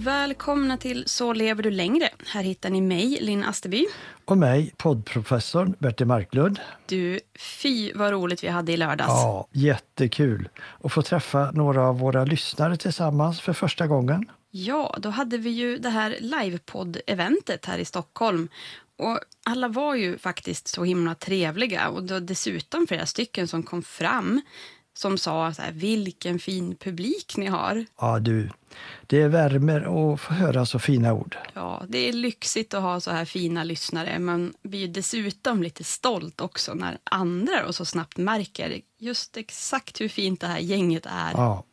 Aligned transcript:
Välkomna 0.00 0.76
till 0.76 1.04
Så 1.06 1.32
lever 1.32 1.62
du 1.62 1.70
längre. 1.70 2.08
Här 2.26 2.42
hittar 2.42 2.70
ni 2.70 2.80
mig, 2.80 3.18
Linn 3.20 3.44
Asterby. 3.44 3.86
Och 4.24 4.38
mig, 4.38 4.74
poddprofessorn 4.76 5.74
Bertil 5.78 6.06
Marklund. 6.06 6.60
Du, 6.86 7.20
fy 7.38 7.92
vad 7.92 8.10
roligt 8.10 8.44
vi 8.44 8.48
hade 8.48 8.72
i 8.72 8.76
lördags. 8.76 9.08
Ja, 9.08 9.48
jättekul 9.52 10.48
att 10.84 10.92
få 10.92 11.02
träffa 11.02 11.50
några 11.50 11.88
av 11.88 11.98
våra 11.98 12.24
lyssnare 12.24 12.76
tillsammans 12.76 13.40
för 13.40 13.52
första 13.52 13.86
gången. 13.86 14.30
Ja, 14.50 14.96
då 14.98 15.08
hade 15.08 15.38
vi 15.38 15.50
ju 15.50 15.78
det 15.78 15.90
här 15.90 16.16
livepodd-eventet 16.20 17.66
här 17.66 17.78
i 17.78 17.84
Stockholm. 17.84 18.48
Och 18.98 19.18
alla 19.44 19.68
var 19.68 19.94
ju 19.94 20.18
faktiskt 20.18 20.68
så 20.68 20.84
himla 20.84 21.14
trevliga 21.14 21.88
och 21.88 22.02
det 22.02 22.12
var 22.14 22.20
dessutom 22.20 22.86
flera 22.86 23.06
stycken 23.06 23.48
som 23.48 23.62
kom 23.62 23.82
fram 23.82 24.40
som 25.00 25.18
sa 25.18 25.54
så 25.54 25.62
här, 25.62 25.72
vilken 25.72 26.38
fin 26.38 26.76
publik 26.76 27.36
ni 27.36 27.46
har. 27.46 27.86
Ja 28.00 28.18
du, 28.18 28.50
det 29.06 29.28
värmer 29.28 30.12
att 30.12 30.20
få 30.20 30.34
höra 30.34 30.66
så 30.66 30.78
fina 30.78 31.12
ord. 31.12 31.36
Ja, 31.54 31.82
det 31.88 32.08
är 32.08 32.12
lyxigt 32.12 32.74
att 32.74 32.82
ha 32.82 33.00
så 33.00 33.10
här 33.10 33.24
fina 33.24 33.64
lyssnare. 33.64 34.18
Man 34.18 34.54
blir 34.62 34.88
dessutom 34.88 35.62
lite 35.62 35.84
stolt 35.84 36.40
också 36.40 36.74
när 36.74 36.98
andra 37.04 37.66
och 37.66 37.74
så 37.74 37.84
snabbt 37.84 38.16
märker 38.16 38.80
just 38.98 39.36
exakt 39.36 40.00
hur 40.00 40.08
fint 40.08 40.40
det 40.40 40.46
här 40.46 40.58
gänget 40.58 41.06
är. 41.06 41.32
Ja, 41.32 41.64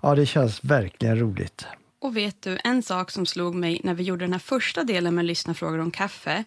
ja 0.00 0.14
det 0.14 0.26
känns 0.26 0.64
verkligen 0.64 1.18
roligt. 1.18 1.66
Och 1.98 2.16
vet 2.16 2.42
du, 2.42 2.58
en 2.64 2.82
sak 2.82 3.10
som 3.10 3.26
slog 3.26 3.54
mig 3.54 3.80
när 3.84 3.94
vi 3.94 4.02
gjorde 4.02 4.24
den 4.24 4.32
här 4.32 4.40
första 4.40 4.84
delen 4.84 5.14
med 5.14 5.24
lyssnarfrågor 5.24 5.78
om 5.78 5.90
kaffe, 5.90 6.44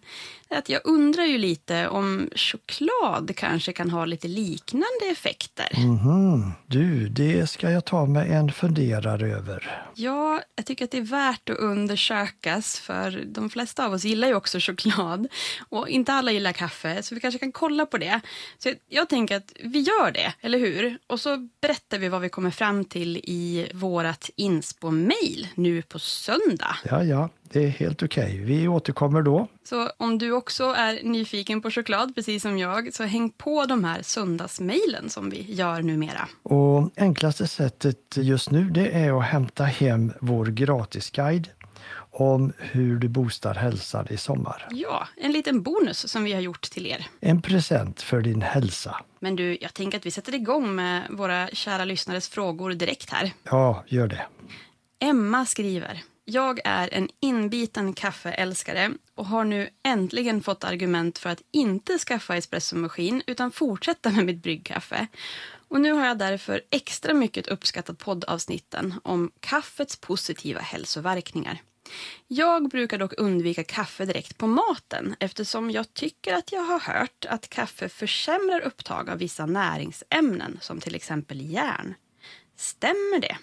att 0.50 0.68
jag 0.68 0.80
undrar 0.84 1.24
ju 1.24 1.38
lite 1.38 1.88
om 1.88 2.30
choklad 2.34 3.36
kanske 3.36 3.72
kan 3.72 3.90
ha 3.90 4.04
lite 4.04 4.28
liknande 4.28 5.06
effekter. 5.12 5.68
Mhm. 5.76 6.52
Du, 6.66 7.08
det 7.08 7.46
ska 7.46 7.70
jag 7.70 7.84
ta 7.84 8.06
mig 8.06 8.32
en 8.32 8.52
funderare 8.52 9.32
över. 9.32 9.84
Ja, 9.94 10.42
jag 10.56 10.66
tycker 10.66 10.84
att 10.84 10.90
det 10.90 10.98
är 10.98 11.02
värt 11.02 11.50
att 11.50 11.56
undersökas, 11.58 12.80
för 12.80 13.24
de 13.26 13.50
flesta 13.50 13.86
av 13.86 13.92
oss 13.92 14.04
gillar 14.04 14.28
ju 14.28 14.34
också 14.34 14.58
choklad. 14.60 15.28
Och 15.68 15.88
inte 15.88 16.12
alla 16.12 16.32
gillar 16.32 16.52
kaffe, 16.52 17.02
så 17.02 17.14
vi 17.14 17.20
kanske 17.20 17.38
kan 17.38 17.52
kolla 17.52 17.86
på 17.86 17.98
det. 17.98 18.20
Så 18.58 18.72
jag 18.88 19.08
tänker 19.08 19.36
att 19.36 19.52
vi 19.64 19.80
gör 19.80 20.10
det, 20.10 20.34
eller 20.40 20.58
hur? 20.58 20.98
Och 21.06 21.20
så 21.20 21.48
berättar 21.60 21.98
vi 21.98 22.08
vad 22.08 22.20
vi 22.20 22.28
kommer 22.28 22.50
fram 22.50 22.84
till 22.84 23.16
i 23.16 23.70
vårat 23.74 24.30
inspo-mail 24.36 25.48
nu 25.54 25.82
på 25.82 25.98
söndag. 25.98 26.76
Ja, 26.84 27.04
ja, 27.04 27.28
det 27.52 27.64
är 27.64 27.68
helt 27.68 28.02
okej. 28.02 28.24
Okay. 28.24 28.44
Vi 28.44 28.68
återkommer 28.68 29.22
då. 29.22 29.48
Så 29.64 29.90
om 29.96 30.18
du 30.18 30.32
också 30.32 30.64
är 30.64 31.02
nyfiken 31.02 31.62
på 31.62 31.70
choklad, 31.70 32.14
precis 32.14 32.42
som 32.42 32.58
jag, 32.58 32.94
så 32.94 33.04
häng 33.04 33.30
på 33.30 33.64
de 33.66 33.84
här 33.84 34.02
söndagsmejlen 34.02 35.10
som 35.10 35.30
vi 35.30 35.54
gör 35.54 35.82
numera. 35.82 36.28
Och 36.42 36.90
enklaste 36.96 37.46
sättet 37.46 38.16
just 38.16 38.50
nu 38.50 38.70
det 38.70 38.90
är 38.90 39.18
att 39.18 39.24
hämta 39.24 39.64
hem 39.64 40.12
vår 40.20 40.46
gratisguide 40.46 41.48
om 42.10 42.52
hur 42.58 42.98
du 42.98 43.08
boostar 43.08 43.54
hälsan 43.54 44.06
i 44.10 44.16
sommar. 44.16 44.66
Ja, 44.70 45.08
en 45.16 45.32
liten 45.32 45.62
bonus 45.62 46.08
som 46.10 46.24
vi 46.24 46.32
har 46.32 46.40
gjort 46.40 46.62
till 46.70 46.86
er. 46.86 47.06
En 47.20 47.42
present 47.42 48.02
för 48.02 48.20
din 48.20 48.42
hälsa. 48.42 48.96
Men 49.20 49.36
du, 49.36 49.58
jag 49.60 49.74
tänker 49.74 49.98
att 49.98 50.06
vi 50.06 50.10
sätter 50.10 50.34
igång 50.34 50.74
med 50.74 51.06
våra 51.10 51.48
kära 51.48 51.84
lyssnares 51.84 52.28
frågor 52.28 52.70
direkt 52.70 53.10
här. 53.10 53.32
Ja, 53.42 53.84
gör 53.86 54.06
det. 54.06 54.26
Emma 55.00 55.46
skriver. 55.46 56.02
Jag 56.30 56.60
är 56.64 56.94
en 56.94 57.08
inbiten 57.20 57.92
kaffeälskare 57.92 58.92
och 59.14 59.26
har 59.26 59.44
nu 59.44 59.68
äntligen 59.82 60.42
fått 60.42 60.64
argument 60.64 61.18
för 61.18 61.30
att 61.30 61.42
inte 61.50 61.98
skaffa 61.98 62.36
espressomaskin 62.36 63.22
utan 63.26 63.52
fortsätta 63.52 64.10
med 64.10 64.24
mitt 64.26 64.42
bryggkaffe. 64.42 65.06
Och 65.68 65.80
nu 65.80 65.92
har 65.92 66.06
jag 66.06 66.18
därför 66.18 66.62
extra 66.70 67.14
mycket 67.14 67.48
uppskattat 67.48 67.98
poddavsnitten 67.98 68.94
om 69.02 69.30
kaffets 69.40 69.96
positiva 69.96 70.60
hälsoverkningar. 70.60 71.62
Jag 72.26 72.68
brukar 72.68 72.98
dock 72.98 73.12
undvika 73.18 73.64
kaffe 73.64 74.04
direkt 74.04 74.38
på 74.38 74.46
maten 74.46 75.16
eftersom 75.20 75.70
jag 75.70 75.94
tycker 75.94 76.34
att 76.34 76.52
jag 76.52 76.62
har 76.62 76.80
hört 76.80 77.26
att 77.28 77.48
kaffe 77.48 77.88
försämrar 77.88 78.60
upptag 78.60 79.10
av 79.10 79.18
vissa 79.18 79.46
näringsämnen 79.46 80.58
som 80.60 80.80
till 80.80 80.94
exempel 80.94 81.50
järn. 81.50 81.94
Stämmer 82.56 83.20
det? 83.20 83.36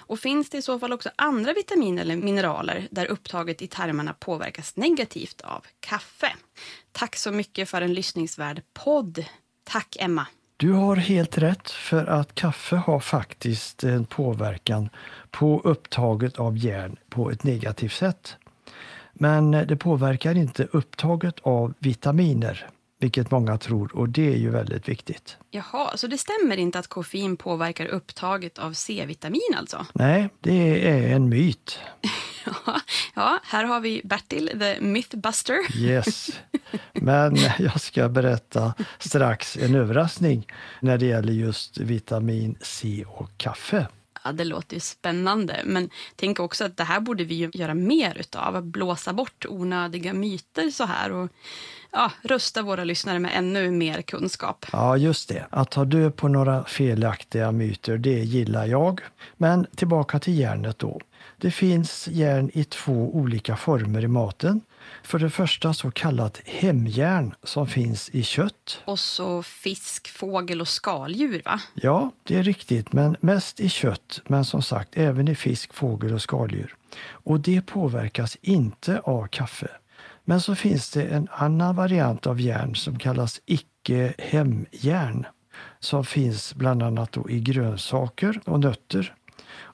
Och 0.00 0.18
finns 0.18 0.50
det 0.50 0.58
i 0.58 0.62
så 0.62 0.78
fall 0.78 0.92
också 0.92 1.10
andra 1.16 1.52
vitaminer 1.52 2.02
eller 2.02 2.16
mineraler 2.16 2.88
där 2.90 3.06
upptaget 3.06 3.62
i 3.62 3.66
tarmarna 3.66 4.12
påverkas 4.12 4.76
negativt 4.76 5.40
av 5.40 5.66
kaffe? 5.80 6.32
Tack 6.92 7.16
så 7.16 7.32
mycket 7.32 7.68
för 7.68 7.82
en 7.82 7.94
lyssningsvärd 7.94 8.62
podd. 8.74 9.24
Tack 9.64 9.96
Emma. 10.00 10.26
Du 10.56 10.72
har 10.72 10.96
helt 10.96 11.38
rätt 11.38 11.70
för 11.70 12.06
att 12.06 12.34
kaffe 12.34 12.76
har 12.76 13.00
faktiskt 13.00 13.84
en 13.84 14.04
påverkan 14.04 14.88
på 15.30 15.60
upptaget 15.64 16.38
av 16.38 16.58
järn 16.58 16.96
på 17.08 17.30
ett 17.30 17.44
negativt 17.44 17.92
sätt. 17.92 18.36
Men 19.12 19.50
det 19.50 19.76
påverkar 19.76 20.34
inte 20.34 20.64
upptaget 20.72 21.34
av 21.42 21.74
vitaminer 21.78 22.68
vilket 22.98 23.30
många 23.30 23.58
tror 23.58 23.96
och 23.96 24.08
det 24.08 24.32
är 24.32 24.36
ju 24.36 24.50
väldigt 24.50 24.88
viktigt. 24.88 25.36
Jaha, 25.50 25.96
så 25.96 26.06
det 26.06 26.18
stämmer 26.18 26.56
inte 26.56 26.78
att 26.78 26.86
koffein 26.86 27.36
påverkar 27.36 27.86
upptaget 27.86 28.58
av 28.58 28.72
C-vitamin 28.72 29.54
alltså? 29.56 29.86
Nej, 29.94 30.28
det 30.40 30.88
är 30.88 31.14
en 31.14 31.28
myt. 31.28 31.80
ja, 33.14 33.38
här 33.44 33.64
har 33.64 33.80
vi 33.80 34.00
Bertil, 34.04 34.50
the 34.58 34.80
mythbuster. 34.80 35.76
yes, 35.76 36.40
men 36.92 37.36
jag 37.58 37.80
ska 37.80 38.08
berätta 38.08 38.74
strax 38.98 39.56
en 39.56 39.74
överraskning 39.74 40.46
när 40.80 40.98
det 40.98 41.06
gäller 41.06 41.32
just 41.32 41.78
vitamin 41.78 42.58
C 42.60 43.04
och 43.08 43.30
kaffe. 43.36 43.86
Ja, 44.28 44.32
det 44.32 44.44
låter 44.44 44.74
ju 44.74 44.80
spännande. 44.80 45.60
Men 45.64 45.90
tänk 46.16 46.40
också 46.40 46.64
att 46.64 46.76
det 46.76 46.84
här 46.84 47.00
borde 47.00 47.24
vi 47.24 47.34
ju 47.34 47.50
göra 47.54 47.74
mer 47.74 48.18
utav. 48.18 48.56
Att 48.56 48.64
blåsa 48.64 49.12
bort 49.12 49.46
onödiga 49.48 50.12
myter 50.12 50.70
så 50.70 50.84
här. 50.84 51.12
Och 51.12 51.28
ja, 51.92 52.12
rusta 52.22 52.62
våra 52.62 52.84
lyssnare 52.84 53.18
med 53.18 53.30
ännu 53.34 53.70
mer 53.70 54.02
kunskap. 54.02 54.66
Ja, 54.72 54.96
just 54.96 55.28
det. 55.28 55.46
Att 55.50 55.70
ta 55.70 55.84
död 55.84 56.16
på 56.16 56.28
några 56.28 56.64
felaktiga 56.64 57.52
myter, 57.52 57.98
det 57.98 58.18
gillar 58.24 58.66
jag. 58.66 59.00
Men 59.36 59.66
tillbaka 59.76 60.18
till 60.18 60.38
järnet 60.38 60.78
då. 60.78 61.00
Det 61.36 61.50
finns 61.50 62.08
järn 62.08 62.50
i 62.54 62.64
två 62.64 63.16
olika 63.16 63.56
former 63.56 64.04
i 64.04 64.08
maten. 64.08 64.60
För 65.02 65.18
det 65.18 65.30
första 65.30 65.74
så 65.74 65.90
kallat 65.90 66.40
hemjärn 66.44 67.34
som 67.42 67.66
finns 67.66 68.10
i 68.10 68.22
kött. 68.22 68.82
Och 68.84 68.98
så 68.98 69.42
fisk, 69.42 70.08
fågel 70.08 70.60
och 70.60 70.68
skaldjur 70.68 71.42
va? 71.44 71.60
Ja, 71.74 72.10
det 72.24 72.36
är 72.36 72.42
riktigt, 72.42 72.92
men 72.92 73.16
mest 73.20 73.60
i 73.60 73.68
kött, 73.68 74.20
men 74.26 74.44
som 74.44 74.62
sagt 74.62 74.96
även 74.96 75.28
i 75.28 75.34
fisk, 75.34 75.74
fågel 75.74 76.14
och 76.14 76.22
skaldjur. 76.22 76.74
Och 77.06 77.40
det 77.40 77.60
påverkas 77.60 78.36
inte 78.40 79.00
av 79.00 79.26
kaffe. 79.26 79.68
Men 80.24 80.40
så 80.40 80.54
finns 80.54 80.90
det 80.90 81.02
en 81.02 81.28
annan 81.30 81.76
variant 81.76 82.26
av 82.26 82.40
järn 82.40 82.74
som 82.74 82.98
kallas 82.98 83.40
icke-hemjärn 83.46 85.26
som 85.80 86.04
finns 86.04 86.54
bland 86.54 86.82
annat 86.82 87.16
i 87.28 87.40
grönsaker 87.40 88.40
och 88.44 88.60
nötter. 88.60 89.14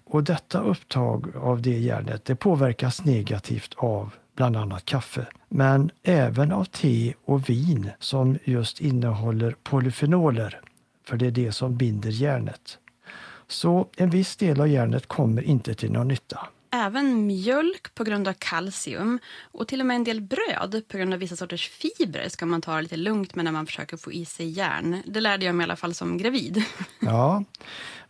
Och 0.07 0.25
detta 0.25 0.61
upptag 0.61 1.37
av 1.37 1.63
det 1.63 1.79
järnet 1.79 2.25
det 2.25 2.37
påverkas 2.37 3.05
negativt 3.05 3.75
av 3.77 4.15
bland 4.35 4.57
annat 4.57 4.85
kaffe, 4.85 5.27
men 5.49 5.91
även 6.03 6.53
av 6.53 6.65
te 6.65 7.15
och 7.25 7.49
vin 7.49 7.91
som 7.99 8.39
just 8.45 8.81
innehåller 8.81 9.57
polyfenoler, 9.63 10.61
för 11.05 11.17
det 11.17 11.27
är 11.27 11.31
det 11.31 11.53
som 11.53 11.77
binder 11.77 12.11
järnet. 12.11 12.79
Så 13.49 13.87
en 13.97 14.11
viss 14.11 14.37
del 14.37 14.61
av 14.61 14.69
järnet 14.69 15.07
kommer 15.07 15.43
inte 15.43 15.75
till 15.75 15.93
någon 15.93 16.09
nytta 16.09 16.49
även 16.75 17.27
mjölk 17.27 17.95
på 17.95 18.05
grund 18.05 18.29
av 18.29 18.33
kalcium 18.39 19.19
och 19.53 19.69
till 19.69 19.81
och 19.81 19.87
med 19.87 19.95
en 19.95 20.05
del 20.05 20.21
bröd 20.21 20.83
på 20.89 20.97
grund 20.97 21.13
av 21.13 21.21
vissa 21.21 21.37
sorters 21.37 21.69
fibrer 21.69 22.29
ska 22.29 22.47
man 22.47 22.61
ta 22.61 22.77
det 22.77 22.83
lite 22.83 22.97
lugnt 22.97 23.35
med 23.35 23.45
när 23.45 23.53
man 23.53 23.67
försöker 23.67 23.97
få 23.97 24.13
i 24.13 24.25
sig 24.25 24.49
järn. 24.49 25.03
Det 25.07 25.21
lärde 25.21 25.45
jag 25.45 25.55
mig 25.55 25.65
i 25.65 25.67
alla 25.67 25.77
fall 25.77 25.95
som 25.95 26.19
gravid. 26.19 26.63
Ja, 27.01 27.45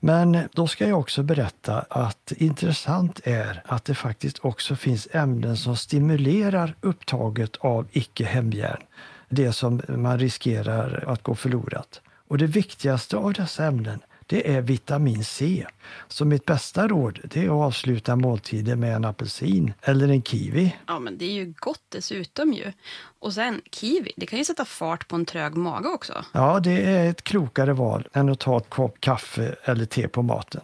men 0.01 0.49
då 0.53 0.67
ska 0.67 0.89
jag 0.89 1.01
också 1.01 1.23
berätta 1.23 1.81
att 1.81 2.33
intressant 2.37 3.21
är 3.25 3.63
att 3.67 3.85
det 3.85 3.95
faktiskt 3.95 4.39
också 4.39 4.77
finns 4.77 5.09
ämnen 5.13 5.57
som 5.57 5.77
stimulerar 5.77 6.77
upptaget 6.81 7.57
av 7.57 7.89
icke-hemjärn. 7.93 8.83
Det 9.29 9.53
som 9.53 9.83
man 9.89 10.19
riskerar 10.19 11.05
att 11.07 11.23
gå 11.23 11.35
förlorat. 11.35 12.01
Och 12.29 12.39
det 12.39 12.47
viktigaste 12.47 13.17
av 13.17 13.33
dessa 13.33 13.65
ämnen 13.65 14.01
det 14.27 14.55
är 14.55 14.61
vitamin 14.61 15.25
C. 15.25 15.67
Så 16.09 16.25
mitt 16.25 16.45
bästa 16.45 16.89
råd 16.89 17.21
är 17.35 17.45
att 17.45 17.51
avsluta 17.51 18.17
måltiden 18.17 18.81
med 18.81 18.97
en 18.97 19.05
apelsin 19.05 19.73
eller 19.83 20.09
en 20.09 20.23
kiwi. 20.23 20.77
Ja, 20.87 20.99
men 20.99 21.19
det 21.19 21.25
är 21.25 21.33
ju 21.33 21.55
gott 21.57 21.83
dessutom 21.89 22.53
ju. 22.53 22.73
Och 23.19 23.33
sen 23.33 23.61
kiwi, 23.71 24.13
det 24.17 24.27
kan 24.27 24.39
ju 24.39 24.45
sätta 24.45 24.65
fart 24.65 25.09
på 25.09 25.17
en 25.17 25.25
trög 25.25 25.57
mage 25.57 25.89
också. 25.89 26.25
Ja, 26.33 26.61
det 26.61 26.83
är 26.83 27.11
ett 27.11 27.25
klokare 27.25 27.73
val 27.73 28.09
än 28.13 28.29
att 28.29 28.41
ta 28.41 28.57
ett 28.57 28.71
kopp 28.71 29.01
kaffe 29.01 29.57
eller 29.65 29.85
te 29.85 30.09
på 30.09 30.23
maten. 30.23 30.63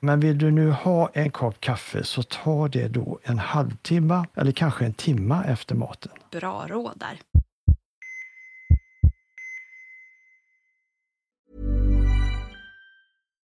Men 0.00 0.20
vill 0.20 0.38
du 0.38 0.50
nu 0.50 0.70
ha 0.70 1.10
en 1.14 1.30
kopp 1.30 1.60
kaffe 1.60 2.04
så 2.04 2.22
ta 2.22 2.68
det 2.68 2.88
då 2.88 3.18
en 3.22 3.38
halvtimme 3.38 4.24
eller 4.34 4.52
kanske 4.52 4.84
en 4.84 4.94
timme 4.94 5.44
efter 5.48 5.74
maten. 5.74 6.12
Bra 6.30 6.66
råd 6.68 6.92
där. 6.96 7.20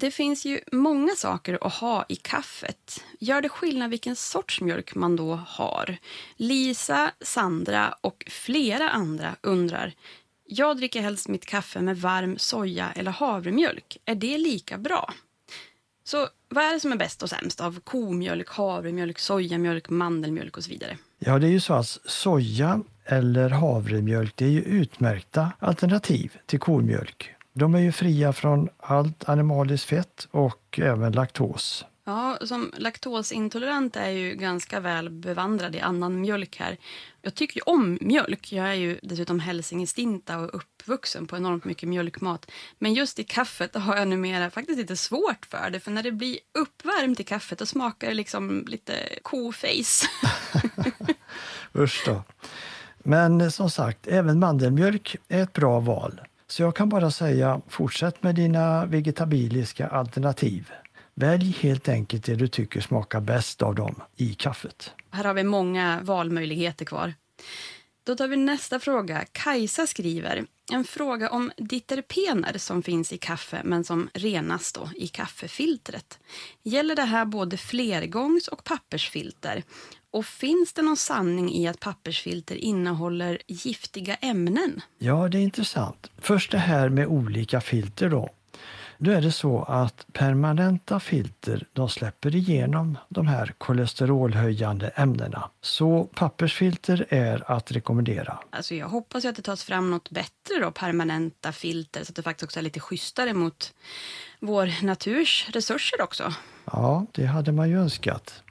Det 0.00 0.10
finns 0.10 0.44
ju 0.44 0.60
många 0.72 1.14
saker 1.16 1.58
att 1.60 1.74
ha 1.74 2.04
i 2.08 2.16
kaffet. 2.16 3.04
Gör 3.18 3.42
det 3.42 3.48
skillnad 3.48 3.90
vilken 3.90 4.16
sorts 4.16 4.60
mjölk 4.60 4.94
man 4.94 5.16
då 5.16 5.34
har? 5.34 5.96
Lisa, 6.36 7.10
Sandra 7.20 7.94
och 8.00 8.24
flera 8.30 8.90
andra 8.90 9.36
undrar. 9.42 9.92
Jag 10.46 10.76
dricker 10.76 11.00
helst 11.00 11.28
mitt 11.28 11.46
kaffe 11.46 11.80
med 11.80 12.00
varm 12.00 12.38
soja 12.38 12.92
eller 12.96 13.10
havremjölk. 13.10 13.96
Är 14.04 14.14
det 14.14 14.38
lika 14.38 14.78
bra? 14.78 15.14
Så 16.04 16.28
vad 16.48 16.64
är 16.64 16.72
det 16.72 16.80
som 16.80 16.92
är 16.92 16.96
bäst 16.96 17.22
och 17.22 17.30
sämst 17.30 17.60
av 17.60 17.80
komjölk, 17.80 18.48
havremjölk, 18.48 19.18
sojamjölk, 19.18 19.90
mandelmjölk 19.90 20.56
och 20.56 20.64
så 20.64 20.70
vidare? 20.70 20.98
Ja, 21.18 21.38
det 21.38 21.46
är 21.46 21.50
ju 21.50 21.60
så 21.60 21.74
att 21.74 21.98
soja 22.04 22.80
eller 23.04 23.50
havremjölk 23.50 24.32
det 24.36 24.44
är 24.44 24.50
ju 24.50 24.62
utmärkta 24.62 25.52
alternativ 25.58 26.36
till 26.46 26.58
komjölk. 26.58 27.34
De 27.58 27.74
är 27.74 27.78
ju 27.78 27.92
fria 27.92 28.32
från 28.32 28.68
allt 28.78 29.28
animaliskt 29.28 29.84
fett 29.84 30.28
och 30.30 30.78
även 30.82 31.12
laktos. 31.12 31.84
Ja, 32.04 32.38
som 32.42 32.72
laktosintolerant 32.76 33.96
är 33.96 34.08
ju 34.08 34.34
ganska 34.34 34.80
väl 34.80 35.10
bevandrad 35.10 35.76
i 35.76 35.80
annan 35.80 36.20
mjölk 36.20 36.56
här. 36.56 36.76
Jag 37.22 37.34
tycker 37.34 37.56
ju 37.56 37.62
om 37.66 37.98
mjölk. 38.00 38.52
Jag 38.52 38.68
är 38.68 38.74
ju 38.74 38.98
dessutom 39.02 39.40
hälsingestinta 39.40 40.38
och 40.38 40.54
uppvuxen 40.54 41.26
på 41.26 41.36
enormt 41.36 41.64
mycket 41.64 41.88
mjölkmat. 41.88 42.50
Men 42.78 42.94
just 42.94 43.18
i 43.18 43.24
kaffet 43.24 43.74
har 43.74 43.96
jag 43.96 44.08
numera 44.08 44.50
faktiskt 44.50 44.78
lite 44.78 44.96
svårt 44.96 45.46
för 45.50 45.70
det. 45.70 45.80
För 45.80 45.90
när 45.90 46.02
det 46.02 46.12
blir 46.12 46.38
uppvärmt 46.58 47.20
i 47.20 47.24
kaffet 47.24 47.58
då 47.58 47.66
smakar 47.66 48.08
det 48.08 48.14
liksom 48.14 48.64
lite 48.66 48.94
koface. 49.22 50.06
Usch 51.74 52.02
då. 52.06 52.22
Men 52.98 53.50
som 53.50 53.70
sagt, 53.70 54.06
även 54.06 54.38
mandelmjölk 54.38 55.16
är 55.28 55.42
ett 55.42 55.52
bra 55.52 55.80
val. 55.80 56.20
Så 56.50 56.62
jag 56.62 56.76
kan 56.76 56.88
bara 56.88 57.10
säga, 57.10 57.60
fortsätt 57.68 58.22
med 58.22 58.34
dina 58.34 58.86
vegetabiliska 58.86 59.88
alternativ. 59.88 60.70
Välj 61.14 61.56
helt 61.60 61.88
enkelt 61.88 62.24
det 62.24 62.34
du 62.34 62.48
tycker 62.48 62.80
smakar 62.80 63.20
bäst 63.20 63.62
av 63.62 63.74
dem 63.74 64.02
i 64.16 64.34
kaffet. 64.34 64.92
Här 65.10 65.24
har 65.24 65.34
vi 65.34 65.44
många 65.44 66.00
valmöjligheter 66.02 66.84
kvar. 66.84 67.14
Då 68.04 68.16
tar 68.16 68.28
vi 68.28 68.36
nästa 68.36 68.80
fråga. 68.80 69.24
Kajsa 69.32 69.86
skriver 69.86 70.46
en 70.72 70.84
fråga 70.84 71.30
om 71.30 71.50
diterpener 71.56 72.58
som 72.58 72.82
finns 72.82 73.12
i 73.12 73.18
kaffe 73.18 73.60
men 73.64 73.84
som 73.84 74.08
renas 74.14 74.72
då 74.72 74.90
i 74.96 75.08
kaffefiltret. 75.08 76.18
Gäller 76.62 76.96
det 76.96 77.02
här 77.02 77.24
både 77.24 77.56
flergångs 77.56 78.48
och 78.48 78.64
pappersfilter? 78.64 79.62
Och 80.10 80.26
finns 80.26 80.72
det 80.72 80.82
någon 80.82 80.96
sanning 80.96 81.54
i 81.54 81.68
att 81.68 81.80
pappersfilter 81.80 82.54
innehåller 82.54 83.38
giftiga 83.46 84.14
ämnen? 84.14 84.80
Ja, 84.98 85.28
det 85.28 85.38
är 85.38 85.42
intressant. 85.42 86.10
Först 86.18 86.50
det 86.50 86.58
här 86.58 86.88
med 86.88 87.06
olika 87.06 87.60
filter 87.60 88.08
då. 88.08 88.30
Då 89.00 89.10
är 89.10 89.20
det 89.20 89.32
så 89.32 89.62
att 89.62 90.06
permanenta 90.12 91.00
filter 91.00 91.66
de 91.72 91.88
släpper 91.88 92.36
igenom 92.36 92.98
de 93.08 93.26
här 93.26 93.54
kolesterolhöjande 93.58 94.88
ämnena. 94.88 95.50
Så 95.60 96.04
pappersfilter 96.04 97.06
är 97.08 97.52
att 97.52 97.72
rekommendera. 97.72 98.38
Alltså 98.50 98.74
jag 98.74 98.88
hoppas 98.88 99.24
att 99.24 99.36
det 99.36 99.42
tas 99.42 99.64
fram 99.64 99.90
något 99.90 100.10
bättre 100.10 100.58
då, 100.60 100.70
permanenta 100.70 101.52
filter 101.52 102.04
så 102.04 102.10
att 102.10 102.16
det 102.16 102.22
faktiskt 102.22 102.44
också 102.44 102.58
är 102.58 102.62
lite 102.62 102.80
schysstare 102.80 103.34
mot 103.34 103.74
vår 104.40 104.84
naturs 104.84 105.48
resurser 105.52 106.02
också. 106.02 106.34
Ja, 106.64 107.06
det 107.12 107.26
hade 107.26 107.52
man 107.52 107.68
ju 107.68 107.80
önskat. 107.80 108.42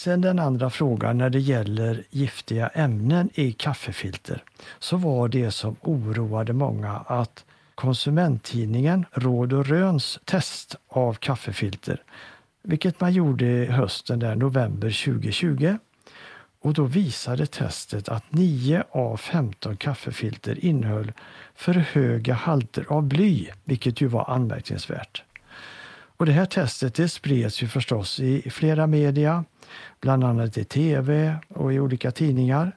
Sen 0.00 0.20
den 0.20 0.38
andra 0.38 0.70
frågan 0.70 1.18
när 1.18 1.30
det 1.30 1.38
gäller 1.40 2.04
giftiga 2.10 2.68
ämnen 2.68 3.30
i 3.34 3.52
kaffefilter 3.52 4.44
så 4.78 4.96
var 4.96 5.28
det 5.28 5.50
som 5.50 5.76
oroade 5.80 6.52
många 6.52 6.96
att 6.96 7.44
konsumenttidningen 7.74 9.06
Råd 9.12 9.52
och 9.52 9.66
Röns 9.66 10.18
test 10.24 10.76
av 10.88 11.14
kaffefilter, 11.14 12.02
vilket 12.62 13.00
man 13.00 13.12
gjorde 13.12 13.46
hösten 13.70 14.18
där, 14.18 14.36
november 14.36 15.04
2020. 15.04 15.76
Och 16.60 16.74
då 16.74 16.84
visade 16.84 17.46
testet 17.46 18.08
att 18.08 18.32
9 18.32 18.84
av 18.90 19.16
15 19.16 19.76
kaffefilter 19.76 20.64
innehöll 20.64 21.12
för 21.54 21.74
höga 21.74 22.34
halter 22.34 22.86
av 22.88 23.02
bly, 23.02 23.48
vilket 23.64 24.00
ju 24.00 24.06
var 24.06 24.30
anmärkningsvärt. 24.30 25.24
Och 26.20 26.26
det 26.26 26.32
här 26.32 26.46
testet 26.46 26.94
det 26.94 27.08
spreds 27.08 27.62
ju 27.62 27.68
förstås 27.68 28.20
i 28.20 28.50
flera 28.50 28.86
media, 28.86 29.44
bland 30.00 30.24
annat 30.24 30.58
i 30.58 30.64
tv 30.64 31.36
och 31.48 31.72
i 31.72 31.80
olika 31.80 32.10
tidningar. 32.10 32.76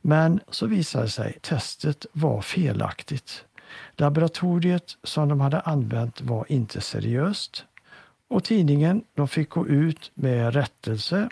Men 0.00 0.40
så 0.50 0.66
visade 0.66 1.04
det 1.04 1.10
sig 1.10 1.34
att 1.36 1.42
testet 1.42 2.06
var 2.12 2.42
felaktigt. 2.42 3.44
Laboratoriet 3.96 4.96
som 5.02 5.28
de 5.28 5.40
hade 5.40 5.60
använt 5.60 6.20
var 6.20 6.46
inte 6.48 6.80
seriöst 6.80 7.64
och 8.28 8.44
tidningen 8.44 9.04
de 9.14 9.28
fick 9.28 9.50
gå 9.50 9.68
ut 9.68 10.10
med 10.14 10.54
rättelse 10.54 11.28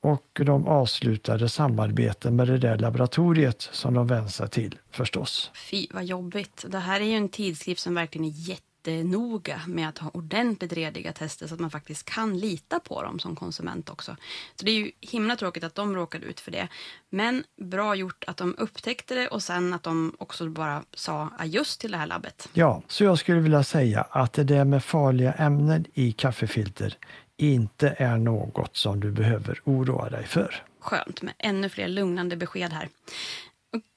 och 0.00 0.40
de 0.44 0.68
avslutade 0.68 1.48
samarbeten 1.48 2.36
med 2.36 2.48
det 2.48 2.58
där 2.58 2.78
laboratoriet 2.78 3.68
som 3.72 3.94
de 3.94 4.06
vände 4.06 4.30
sig 4.30 4.48
till 4.48 4.78
förstås. 4.90 5.50
Fy 5.54 5.86
vad 5.90 6.04
jobbigt. 6.04 6.64
Det 6.68 6.78
här 6.78 7.00
är 7.00 7.04
ju 7.04 7.14
en 7.14 7.28
tidskrift 7.28 7.80
som 7.80 7.94
verkligen 7.94 8.24
är 8.24 8.48
jätte 8.48 8.62
jättenoga 8.78 9.60
med 9.66 9.88
att 9.88 9.98
ha 9.98 10.10
ordentligt 10.10 10.72
rediga 10.72 11.12
tester 11.12 11.46
så 11.46 11.54
att 11.54 11.60
man 11.60 11.70
faktiskt 11.70 12.04
kan 12.04 12.38
lita 12.38 12.80
på 12.80 13.02
dem 13.02 13.18
som 13.18 13.36
konsument 13.36 13.90
också. 13.90 14.16
Så 14.56 14.64
det 14.64 14.70
är 14.70 14.74
ju 14.74 14.90
himla 15.00 15.36
tråkigt 15.36 15.64
att 15.64 15.74
de 15.74 15.94
råkade 15.94 16.26
ut 16.26 16.40
för 16.40 16.50
det. 16.50 16.68
Men 17.10 17.44
bra 17.56 17.94
gjort 17.94 18.24
att 18.26 18.36
de 18.36 18.54
upptäckte 18.58 19.14
det 19.14 19.28
och 19.28 19.42
sen 19.42 19.74
att 19.74 19.82
de 19.82 20.16
också 20.18 20.48
bara 20.48 20.82
sa 20.94 21.30
just 21.44 21.80
till 21.80 21.90
det 21.90 21.98
här 21.98 22.06
labbet. 22.06 22.48
Ja, 22.52 22.82
så 22.88 23.04
jag 23.04 23.18
skulle 23.18 23.40
vilja 23.40 23.64
säga 23.64 24.06
att 24.10 24.32
det 24.32 24.44
där 24.44 24.64
med 24.64 24.84
farliga 24.84 25.32
ämnen 25.32 25.84
i 25.94 26.12
kaffefilter 26.12 26.96
inte 27.36 27.94
är 27.98 28.16
något 28.16 28.76
som 28.76 29.00
du 29.00 29.10
behöver 29.10 29.60
oroa 29.64 30.10
dig 30.10 30.26
för. 30.26 30.62
Skönt 30.80 31.22
med 31.22 31.34
ännu 31.38 31.68
fler 31.68 31.88
lugnande 31.88 32.36
besked 32.36 32.72
här. 32.72 32.88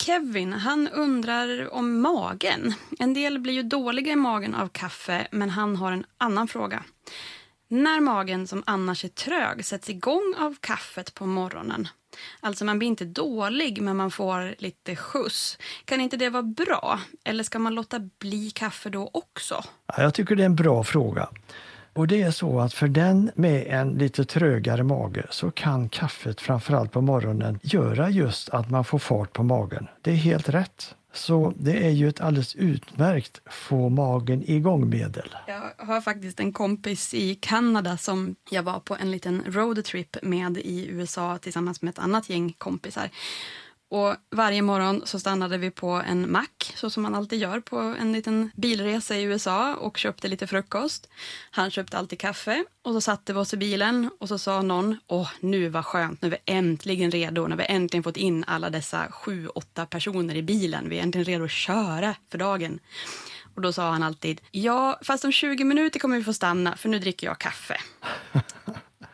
Kevin 0.04 0.54
han 0.54 0.88
undrar 0.88 1.74
om 1.74 2.02
magen. 2.02 2.74
En 3.00 3.14
del 3.14 3.40
blir 3.40 3.54
ju 3.54 3.64
dåliga 3.64 4.14
i 4.14 4.16
magen 4.16 4.56
av 4.56 4.68
kaffe, 4.68 5.28
men 5.32 5.50
han 5.50 5.76
har 5.76 5.92
en 5.92 6.06
annan 6.18 6.48
fråga. 6.48 6.84
När 7.68 8.00
magen, 8.00 8.48
som 8.48 8.64
annars 8.66 9.06
är 9.06 9.10
trög, 9.10 9.66
sätts 9.66 9.90
igång 9.90 10.36
av 10.38 10.56
kaffet 10.60 11.14
på 11.14 11.26
morgonen, 11.26 11.88
alltså 12.40 12.66
man 12.66 12.80
blir 12.80 12.88
inte 12.88 13.06
dålig, 13.06 13.82
men 13.82 13.98
man 13.98 14.12
får 14.12 14.56
lite 14.58 14.96
skjuts, 14.96 15.58
kan 15.86 16.02
inte 16.02 16.18
det 16.18 16.30
vara 16.30 16.44
bra? 16.44 17.00
Eller 17.24 17.44
ska 17.44 17.60
man 17.60 17.76
låta 17.76 18.00
bli 18.00 18.50
kaffe 18.50 18.90
då 18.90 19.10
också? 19.14 19.64
jag 19.98 20.14
tycker 20.14 20.36
det 20.36 20.44
är 20.44 20.46
en 20.46 20.56
bra 20.56 20.84
fråga. 20.84 21.30
Och 21.94 22.08
det 22.08 22.22
är 22.22 22.32
så 22.32 22.60
att 22.60 22.74
för 22.74 22.88
den 22.88 23.32
med 23.36 23.68
en 23.68 23.94
lite 23.94 24.26
trögare 24.26 24.84
mage 24.84 25.26
så 25.30 25.52
kan 25.52 25.90
kaffet 25.90 26.42
framförallt 26.42 26.92
på 26.92 27.02
morgonen 27.02 27.60
göra 27.64 28.10
just 28.10 28.50
att 28.50 28.70
man 28.70 28.84
får 28.84 29.00
fart 29.00 29.34
på 29.34 29.44
magen. 29.44 29.88
Det 30.02 30.12
är 30.12 30.16
helt 30.16 30.50
rätt. 30.50 30.96
Så 31.14 31.54
det 31.58 31.86
är 31.86 31.90
ju 31.90 32.10
ett 32.10 32.22
alldeles 32.22 32.56
utmärkt 32.56 33.42
få 33.50 33.90
magen 33.90 34.44
igång-medel. 34.46 35.36
Jag 35.48 35.86
har 35.86 36.02
faktiskt 36.02 36.40
en 36.40 36.54
kompis 36.54 37.14
i 37.14 37.36
Kanada 37.36 37.98
som 37.98 38.36
jag 38.50 38.64
var 38.64 38.80
på 38.80 38.96
en 38.96 39.12
liten 39.12 39.44
roadtrip 39.48 40.18
med 40.22 40.58
i 40.58 40.88
USA 40.88 41.38
tillsammans 41.38 41.82
med 41.82 41.90
ett 41.90 42.00
annat 42.00 42.30
gäng 42.30 42.54
kompisar. 42.58 43.10
Och 43.92 44.16
varje 44.30 44.62
morgon 44.62 45.02
så 45.06 45.20
stannade 45.20 45.58
vi 45.58 45.72
på 45.72 45.90
en 45.90 46.32
mack, 46.32 46.74
så 46.76 46.90
som 46.90 47.04
man 47.04 47.16
alltid 47.16 47.40
gör 47.40 47.60
på 47.60 47.78
en 47.78 48.14
liten 48.14 48.52
bilresa 48.56 49.18
i 49.18 49.24
USA 49.24 49.76
och 49.76 49.98
köpte 49.98 50.28
lite 50.28 50.48
frukost. 50.48 51.10
Han 51.52 51.72
köpte 51.72 51.98
alltid 51.98 52.20
kaffe 52.20 52.66
och 52.84 52.94
så 52.94 53.02
satte 53.02 53.34
vi 53.34 53.40
oss 53.40 53.54
i 53.54 53.58
bilen 53.58 54.10
och 54.20 54.28
så 54.28 54.38
sa 54.38 54.62
någon, 54.62 54.98
åh 55.08 55.30
nu 55.40 55.70
var 55.70 55.84
skönt, 55.84 56.22
nu 56.22 56.28
är 56.28 56.32
vi 56.32 56.54
äntligen 56.54 57.12
redo, 57.12 57.48
nu 57.48 57.50
har 57.50 57.58
vi 57.58 57.66
äntligen 57.70 58.04
fått 58.04 58.18
in 58.18 58.44
alla 58.48 58.70
dessa 58.70 59.12
sju, 59.12 59.48
åtta 59.48 59.86
personer 59.86 60.36
i 60.36 60.44
bilen, 60.44 60.90
vi 60.90 61.00
är 61.00 61.04
äntligen 61.04 61.26
redo 61.26 61.44
att 61.44 61.52
köra 61.52 62.16
för 62.32 62.38
dagen. 62.38 62.80
Och 63.56 63.62
då 63.62 63.74
sa 63.74 63.92
han 63.92 64.04
alltid, 64.04 64.42
ja 64.52 65.00
fast 65.02 65.26
om 65.26 65.32
20 65.32 65.64
minuter 65.64 66.00
kommer 66.00 66.18
vi 66.18 66.24
få 66.24 66.34
stanna 66.34 66.76
för 66.76 66.90
nu 66.90 67.00
dricker 67.00 67.28
jag 67.28 67.40
kaffe. 67.40 67.78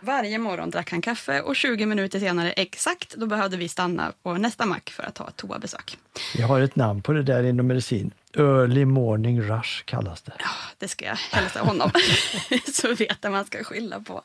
Varje 0.07 0.37
morgon 0.37 0.69
drack 0.69 0.91
han 0.91 1.01
kaffe 1.01 1.41
och 1.41 1.55
20 1.55 1.85
minuter 1.85 2.19
senare 2.19 2.51
exakt, 2.51 3.15
då 3.15 3.25
behövde 3.25 3.57
vi 3.57 3.67
stanna 3.67 4.13
på 4.23 4.33
nästa 4.33 4.65
mack 4.65 4.89
för 4.89 5.03
att 5.03 5.15
ta 5.15 5.27
ett 5.27 5.35
toabesök. 5.35 5.97
Jag 6.35 6.47
har 6.47 6.61
ett 6.61 6.75
namn 6.75 7.01
på 7.01 7.13
det 7.13 7.23
där 7.23 7.43
inom 7.43 7.67
medicin. 7.67 8.11
Early 8.33 8.85
morning 8.85 9.41
rush 9.41 9.83
kallas 9.85 10.21
det. 10.21 10.33
Ja, 10.39 10.49
det 10.77 10.87
ska 10.87 11.05
jag 11.05 11.15
hälsa 11.15 11.59
honom. 11.59 11.91
Så 12.73 12.95
vet 12.95 13.17
jag 13.21 13.31
man 13.31 13.45
ska 13.45 13.63
skylla 13.63 13.99
på. 13.99 14.23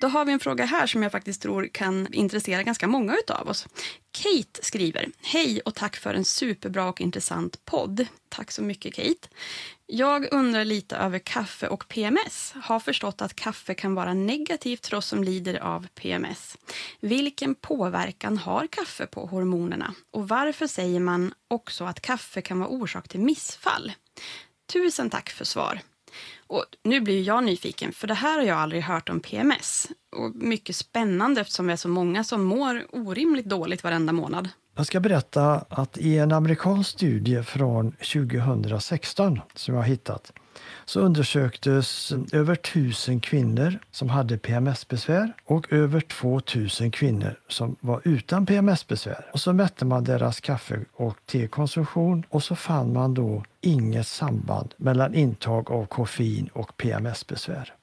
Då 0.00 0.08
har 0.08 0.24
vi 0.24 0.32
en 0.32 0.40
fråga 0.40 0.64
här 0.64 0.86
som 0.86 1.02
jag 1.02 1.12
faktiskt 1.12 1.42
tror 1.42 1.68
kan 1.72 2.14
intressera 2.14 2.62
ganska 2.62 2.86
många 2.86 3.16
av 3.28 3.48
oss. 3.48 3.66
Kate 4.10 4.62
skriver, 4.62 5.10
hej 5.22 5.60
och 5.60 5.74
tack 5.74 5.96
för 5.96 6.14
en 6.14 6.24
superbra 6.24 6.88
och 6.88 7.00
intressant 7.00 7.64
podd. 7.64 8.06
Tack 8.28 8.50
så 8.50 8.62
mycket 8.62 8.94
Kate. 8.94 9.28
Jag 9.86 10.32
undrar 10.32 10.64
lite 10.64 10.96
över 10.96 11.18
kaffe 11.18 11.68
och 11.68 11.88
PMS. 11.88 12.54
Har 12.62 12.80
förstått 12.80 13.22
att 13.22 13.36
kaffe 13.36 13.74
kan 13.74 13.94
vara 13.94 14.14
negativt 14.14 14.86
för 14.86 14.96
oss 14.96 15.06
som 15.06 15.24
lider 15.24 15.54
av 15.54 15.86
PMS. 15.94 16.58
Vilken 17.00 17.54
påverkan 17.54 18.38
har 18.38 18.66
kaffe 18.66 19.06
på 19.06 19.26
hormonerna? 19.26 19.94
Och 20.10 20.28
varför 20.28 20.66
säger 20.66 21.00
man 21.00 21.34
också 21.48 21.84
att 21.84 22.00
kaffe 22.00 22.42
kan 22.42 22.58
vara 22.58 22.68
orsak 22.68 23.08
till 23.08 23.20
missfall? 23.20 23.92
Tusen 24.72 25.10
tack 25.10 25.30
för 25.30 25.44
svar. 25.44 25.80
Och 26.48 26.64
nu 26.84 27.00
blir 27.00 27.22
jag 27.22 27.44
nyfiken, 27.44 27.92
för 27.92 28.06
det 28.06 28.14
här 28.14 28.38
har 28.38 28.44
jag 28.44 28.58
aldrig 28.58 28.82
hört 28.82 29.08
om 29.08 29.20
PMS. 29.20 29.88
Och 30.16 30.34
mycket 30.34 30.76
spännande 30.76 31.40
eftersom 31.40 31.66
vi 31.66 31.72
är 31.72 31.76
så 31.76 31.88
många 31.88 32.24
som 32.24 32.44
mår 32.44 32.86
orimligt 32.92 33.46
dåligt 33.46 33.84
varenda 33.84 34.12
månad. 34.12 34.48
Jag 34.78 34.86
ska 34.86 35.00
berätta 35.00 35.64
att 35.68 35.98
i 35.98 36.18
en 36.18 36.32
amerikansk 36.32 36.90
studie 36.90 37.42
från 37.42 37.92
2016 37.92 39.40
som 39.54 39.74
jag 39.74 39.82
har 39.82 39.88
hittat 39.88 40.32
så 40.84 41.00
undersöktes 41.00 42.12
över 42.32 42.52
1000 42.52 43.20
kvinnor 43.20 43.78
som 43.90 44.08
hade 44.08 44.38
PMS-besvär 44.38 45.32
och 45.44 45.72
över 45.72 46.00
2000 46.00 46.90
kvinnor 46.90 47.40
som 47.48 47.76
var 47.80 48.00
utan 48.04 48.46
PMS-besvär. 48.46 49.30
Och 49.32 49.40
så 49.40 49.52
mätte 49.52 49.84
man 49.84 50.04
deras 50.04 50.40
kaffe 50.40 50.80
och 50.94 51.16
tekonsumtion 51.26 52.24
och 52.28 52.42
så 52.42 52.56
fann 52.56 52.92
man 52.92 53.14
då 53.14 53.44
inget 53.60 54.06
samband 54.06 54.74
mellan 54.76 55.14
intag 55.14 55.70
av 55.70 55.86
koffein 55.86 56.48
och 56.52 56.76
PMS-besvär. 56.76 57.74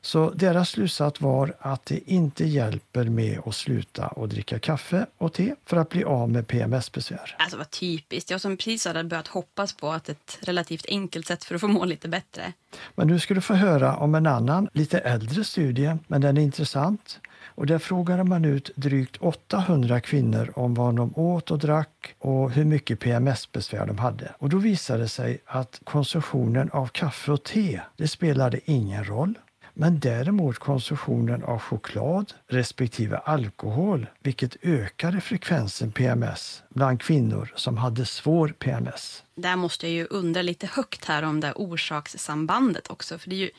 Så 0.00 0.30
deras 0.30 0.68
slutsats 0.68 1.20
var 1.20 1.54
att 1.58 1.86
det 1.86 2.10
inte 2.10 2.44
hjälper 2.44 3.04
med 3.04 3.40
att 3.46 3.54
sluta 3.54 4.06
att 4.06 4.30
dricka 4.30 4.58
kaffe 4.58 5.06
och 5.18 5.32
te 5.32 5.54
för 5.66 5.76
att 5.76 5.88
bli 5.88 6.04
av 6.04 6.30
med 6.30 6.46
PMS-besvär. 6.46 7.36
Alltså 7.38 7.56
vad 7.56 7.70
typiskt. 7.70 8.30
Jag 8.30 8.40
som 8.40 8.56
precis 8.56 8.86
hade 8.86 9.04
börjat 9.04 9.28
hoppas 9.28 9.72
på 9.72 9.90
att 9.90 10.08
ett 10.08 10.38
relativt 10.40 10.86
enkelt 10.88 11.26
sätt 11.26 11.44
för 11.44 11.54
att 11.54 11.60
få 11.60 11.68
må 11.68 11.84
lite 11.84 12.08
bättre. 12.08 12.52
Men 12.94 13.06
nu 13.06 13.18
ska 13.18 13.34
du 13.34 13.40
få 13.40 13.54
höra 13.54 13.96
om 13.96 14.14
en 14.14 14.26
annan, 14.26 14.68
lite 14.72 14.98
äldre 14.98 15.44
studie, 15.44 15.96
men 16.06 16.20
den 16.20 16.36
är 16.36 16.42
intressant. 16.42 17.20
Och 17.58 17.66
där 17.66 17.78
frågade 17.78 18.24
man 18.24 18.44
ut 18.44 18.70
drygt 18.76 19.16
800 19.16 20.00
kvinnor 20.00 20.52
om 20.54 20.74
vad 20.74 20.96
de 20.96 21.12
åt 21.16 21.50
och 21.50 21.58
drack 21.58 22.14
och 22.18 22.50
hur 22.50 22.64
mycket 22.64 23.00
PMS-besvär 23.00 23.86
de 23.86 23.98
hade. 23.98 24.32
Och 24.38 24.48
då 24.48 24.56
visade 24.56 25.02
det 25.02 25.08
sig 25.08 25.38
att 25.46 25.80
konsumtionen 25.84 26.70
av 26.70 26.86
kaffe 26.86 27.32
och 27.32 27.42
te, 27.42 27.80
det 27.96 28.08
spelade 28.08 28.60
ingen 28.64 29.04
roll. 29.04 29.34
Men 29.80 30.00
däremot 30.00 30.58
konsumtionen 30.58 31.44
av 31.44 31.58
choklad 31.58 32.32
respektive 32.48 33.18
alkohol, 33.18 34.06
vilket 34.22 34.56
ökade 34.62 35.20
frekvensen 35.20 35.92
PMS 35.92 36.62
bland 36.68 37.02
kvinnor 37.02 37.52
som 37.56 37.76
hade 37.76 38.06
svår 38.06 38.48
PMS. 38.48 39.22
Där 39.34 39.56
måste 39.56 39.86
jag 39.86 39.94
ju 39.94 40.06
undra 40.06 40.42
lite 40.42 40.66
högt 40.66 41.04
här 41.04 41.22
om 41.22 41.40
det 41.40 41.52
orsakssambandet 41.52 42.90
också. 42.90 43.18
För 43.18 43.30
det 43.30 43.36
är 43.36 43.40
ju 43.40 43.50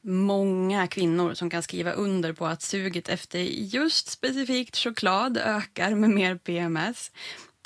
många 0.00 0.86
kvinnor 0.86 1.34
som 1.34 1.50
kan 1.50 1.62
skriva 1.62 1.92
under 1.92 2.32
på 2.32 2.46
att 2.46 2.62
suget 2.62 3.08
efter 3.08 3.38
just 3.48 4.08
specifikt 4.08 4.76
choklad 4.76 5.36
ökar 5.36 5.94
med 5.94 6.10
mer 6.10 6.34
PMS. 6.36 7.10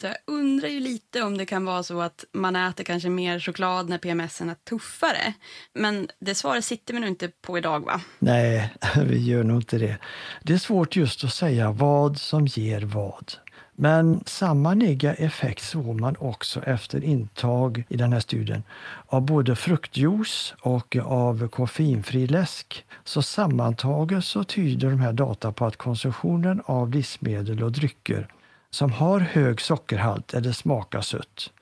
Så 0.00 0.07
jag 0.07 0.11
eh, 0.12 0.16
undrar 0.26 0.69
ju 0.69 0.80
lite 0.80 1.23
om 1.23 1.38
det 1.38 1.47
kan 1.47 1.64
vara 1.64 1.83
så 1.83 2.00
att 2.00 2.25
man 2.33 2.57
äter 2.57 2.85
kanske 2.85 3.09
mer 3.09 3.40
choklad 3.40 3.88
när 3.88 3.99
PMS 3.99 4.40
är 4.40 4.54
tuffare. 4.54 5.35
Men 5.75 6.09
det 6.21 6.35
svaret 6.35 6.64
sitter 6.64 6.95
vi 6.95 7.00
nog 7.00 7.09
inte 7.09 7.28
på 7.28 7.59
idag 7.59 7.85
va? 7.85 8.00
Nej, 8.19 8.75
vi 9.07 9.19
gör 9.19 9.45
nog 9.45 9.57
inte 9.59 9.78
det. 9.78 9.99
Det 10.42 10.52
är 10.52 10.59
svårt 10.59 10.97
just 10.97 11.25
att 11.25 11.35
säga 11.35 11.71
vad 11.71 12.19
som 12.19 12.47
ger 12.47 12.80
vad. 12.80 13.33
Men 13.73 14.23
samma 14.26 14.75
negativa 14.75 15.26
effekt 15.26 15.62
såg 15.62 16.00
man 16.00 16.16
också 16.19 16.62
efter 16.62 17.04
intag 17.04 17.85
i 17.88 17.97
den 17.97 18.12
här 18.12 18.21
studien 18.21 18.62
av 19.07 19.23
både 19.23 19.57
fruktjuice 19.57 20.54
och 20.61 20.97
av 20.97 21.49
koffeinfri 21.49 22.26
läsk. 22.26 22.85
Så 23.04 23.23
sammantaget 23.23 24.25
så 24.25 24.45
tyder 24.45 24.90
de 24.90 25.00
här 25.00 25.12
data 25.12 25.52
på 25.52 25.66
att 25.66 25.76
konsumtionen 25.76 26.62
av 26.64 26.90
livsmedel 26.90 27.62
och 27.62 27.73
drycker 27.73 28.28
som 28.71 28.93
har 28.93 29.21
hög 29.21 29.61
sockerhalt 29.61 30.35
eller 30.35 30.53
smakar 30.53 31.00
sött 31.00 31.53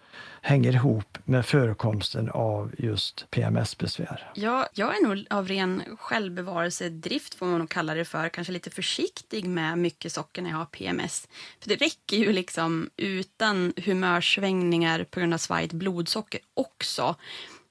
hänger 0.43 0.73
ihop 0.73 1.19
med 1.25 1.47
förekomsten 1.47 2.31
av 2.31 2.75
just 2.79 3.31
PMS-besvär. 3.31 4.31
Ja, 4.35 4.69
jag 4.75 4.97
är 4.97 5.03
nog 5.03 5.27
av 5.31 5.49
ren 5.49 5.83
självbevarelsedrift, 5.99 7.35
får 7.35 7.47
man 7.47 7.59
nog 7.59 7.71
kalla 7.71 7.95
det 7.95 8.05
för, 8.05 8.29
kanske 8.29 8.53
lite 8.53 8.71
försiktig 8.71 9.45
med 9.45 9.79
mycket 9.79 10.13
socker 10.13 10.43
när 10.43 10.51
jag 10.51 10.57
har 10.57 10.65
PMS. 10.65 11.29
För 11.61 11.69
det 11.69 11.77
räcker 11.77 12.17
ju 12.17 12.33
liksom 12.33 12.91
utan 12.97 13.73
humörsvängningar 13.77 15.05
på 15.05 15.21
grund 15.21 15.35
av 15.35 15.39
svajigt 15.39 15.73
blodsocker 15.73 16.41
också. 16.55 17.17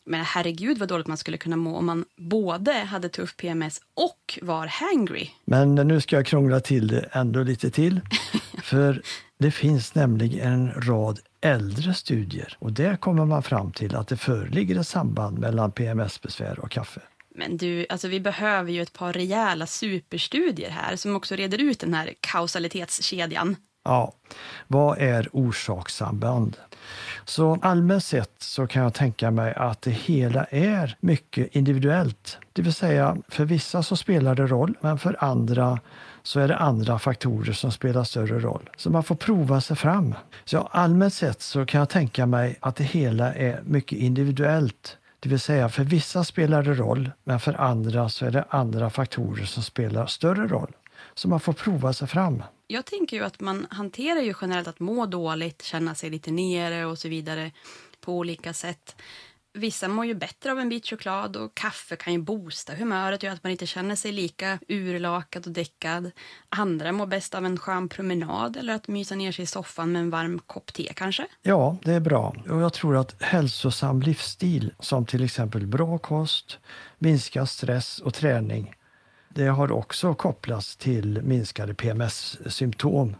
Men 0.07 0.25
herregud 0.25 0.77
vad 0.77 0.89
dåligt 0.89 1.07
man 1.07 1.17
skulle 1.17 1.37
kunna 1.37 1.55
må 1.55 1.77
om 1.77 1.85
man 1.85 2.05
både 2.17 2.73
hade 2.73 3.09
tuff 3.09 3.37
PMS 3.37 3.81
och 3.93 4.39
var 4.41 4.67
hangry. 4.67 5.29
Men 5.45 5.75
nu 5.75 6.01
ska 6.01 6.15
jag 6.15 6.25
krångla 6.25 6.59
till 6.59 6.87
det 6.87 7.09
ändå 7.11 7.43
lite 7.43 7.71
till. 7.71 8.01
För 8.63 9.01
det 9.39 9.51
finns 9.51 9.95
nämligen 9.95 10.53
en 10.53 10.71
rad 10.71 11.19
äldre 11.41 11.93
studier 11.93 12.58
och 12.60 12.73
där 12.73 12.95
kommer 12.95 13.25
man 13.25 13.43
fram 13.43 13.71
till 13.71 13.95
att 13.95 14.08
det 14.08 14.17
föreligger 14.17 14.79
ett 14.79 14.88
samband 14.88 15.39
mellan 15.39 15.71
PMS-besvär 15.71 16.60
och 16.60 16.71
kaffe. 16.71 17.01
Men 17.36 17.58
du, 17.58 17.86
alltså 17.89 18.08
vi 18.08 18.19
behöver 18.19 18.71
ju 18.71 18.82
ett 18.82 18.93
par 18.93 19.13
rejäla 19.13 19.67
superstudier 19.67 20.69
här 20.69 20.95
som 20.95 21.15
också 21.15 21.36
reder 21.36 21.62
ut 21.62 21.79
den 21.79 21.93
här 21.93 22.13
kausalitetskedjan. 22.19 23.55
Ja, 23.84 24.13
vad 24.67 24.97
är 24.97 25.29
orsakssamband? 25.32 26.58
Så 27.29 27.57
allmänt 27.61 28.03
sett 28.03 28.31
så 28.37 28.67
kan 28.67 28.83
jag 28.83 28.93
tänka 28.93 29.31
mig 29.31 29.53
att 29.53 29.81
det 29.81 29.91
hela 29.91 30.43
är 30.43 30.97
mycket 30.99 31.55
individuellt. 31.55 32.37
Det 32.53 32.61
vill 32.61 32.73
säga, 32.73 33.17
för 33.27 33.45
vissa 33.45 33.83
så 33.83 33.95
spelar 33.95 34.35
det 34.35 34.47
roll, 34.47 34.77
men 34.81 34.97
för 34.97 35.23
andra 35.23 35.79
så 36.23 36.39
är 36.39 36.47
det 36.47 36.57
andra 36.57 36.99
faktorer 36.99 37.53
som 37.53 37.71
spelar 37.71 38.03
större 38.03 38.39
roll. 38.39 38.69
Så 38.77 38.89
man 38.89 39.03
får 39.03 39.15
prova 39.15 39.61
sig 39.61 39.75
fram. 39.77 40.15
Så 40.45 40.59
allmänt 40.59 41.13
sett 41.13 41.41
så 41.41 41.65
kan 41.65 41.79
jag 41.79 41.89
tänka 41.89 42.25
mig 42.25 42.57
att 42.59 42.75
det 42.75 42.83
hela 42.83 43.33
är 43.33 43.61
mycket 43.65 43.99
individuellt. 43.99 44.97
Det 45.19 45.29
vill 45.29 45.39
säga 45.39 45.69
för 45.69 45.83
vissa 45.83 46.23
spelar 46.23 46.63
det 46.63 46.73
roll, 46.73 47.11
men 47.23 47.39
för 47.39 47.61
andra 47.61 48.09
så 48.09 48.25
är 48.25 48.31
det 48.31 48.45
andra 48.49 48.89
faktorer 48.89 49.45
som 49.45 49.63
spelar 49.63 50.05
större 50.05 50.47
roll. 50.47 50.71
Så 51.13 51.27
man 51.27 51.39
får 51.39 51.53
prova 51.53 51.93
sig 51.93 52.07
fram. 52.07 52.43
Jag 52.69 52.86
tänker 52.86 53.17
ju 53.17 53.23
att 53.23 53.39
man 53.39 53.67
hanterar 53.69 54.21
ju 54.21 54.34
generellt 54.41 54.67
att 54.67 54.80
må 54.80 55.06
dåligt, 55.06 55.62
känna 55.62 55.95
sig 55.95 56.10
lite 56.10 56.32
nere 56.32 56.86
och 56.86 56.97
så 56.97 57.10
vidare 57.10 57.51
på 58.01 58.13
olika 58.13 58.53
sätt. 58.53 58.95
Vissa 59.53 59.88
mår 59.88 60.06
ju 60.06 60.13
bättre 60.13 60.51
av 60.51 60.60
en 60.60 60.69
bit 60.69 60.88
choklad 60.88 61.36
och 61.36 61.56
kaffe 61.56 61.95
kan 61.95 62.13
ju 62.13 62.19
boosta 62.19 62.73
humöret 62.73 63.19
och 63.19 63.23
göra 63.23 63.34
att 63.34 63.43
man 63.43 63.51
inte 63.51 63.65
känner 63.65 63.95
sig 63.95 64.12
lika 64.12 64.60
urlakad 64.67 65.47
och 65.47 65.51
däckad. 65.51 66.12
Andra 66.49 66.91
mår 66.91 67.06
bäst 67.06 67.36
av 67.36 67.45
en 67.45 67.60
skön 67.60 67.89
promenad 67.89 68.58
eller 68.58 68.73
att 68.73 68.88
mysa 68.88 69.15
ner 69.15 69.32
sig 69.32 69.43
i 69.43 69.45
soffan 69.45 69.91
med 69.91 70.01
en 70.01 70.10
varm 70.10 70.39
kopp 70.39 70.73
te 70.73 70.91
kanske. 70.95 71.25
Ja, 71.41 71.77
det 71.84 71.93
är 71.93 71.99
bra. 71.99 72.36
Och 72.49 72.62
jag 72.62 72.73
tror 72.73 72.97
att 72.97 73.21
hälsosam 73.21 74.01
livsstil 74.01 74.73
som 74.80 75.06
till 75.06 75.23
exempel 75.23 75.67
bra 75.67 75.97
kost, 75.97 76.60
minskad 76.97 77.49
stress 77.49 77.99
och 77.99 78.13
träning 78.13 78.76
det 79.38 79.47
har 79.47 79.71
också 79.71 80.13
kopplats 80.13 80.78
till 80.78 81.21
minskade 81.21 81.73
PMS-symptom. 81.73 83.15